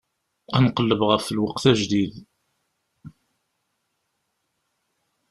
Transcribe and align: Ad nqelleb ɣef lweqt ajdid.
Ad 0.55 0.61
nqelleb 0.65 1.01
ɣef 1.09 1.25
lweqt 1.35 1.65
ajdid. 1.71 2.13